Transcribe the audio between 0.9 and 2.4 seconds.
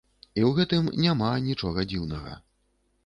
няма анічога дзіўнага.